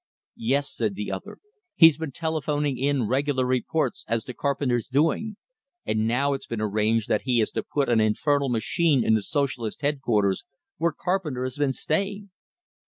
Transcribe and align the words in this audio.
"Yes," 0.41 0.73
said 0.75 0.95
the 0.95 1.11
other. 1.11 1.37
"He's 1.75 1.99
been 1.99 2.11
telephoning 2.11 2.75
in 2.75 3.05
regular 3.07 3.45
reports 3.45 4.03
as 4.07 4.23
to 4.23 4.33
Carpenter's 4.33 4.87
doings. 4.87 5.35
And 5.85 6.07
now 6.07 6.33
it's 6.33 6.47
been 6.47 6.59
arranged 6.59 7.07
that 7.07 7.21
he 7.21 7.39
is 7.39 7.51
to 7.51 7.61
put 7.61 7.87
an 7.87 8.01
infernal 8.01 8.49
machine 8.49 9.03
in 9.03 9.13
the 9.13 9.21
Socialist 9.21 9.83
headquarters 9.83 10.43
where 10.77 10.91
Carpenter 10.91 11.43
has 11.43 11.57
been 11.59 11.73
staying!" 11.73 12.31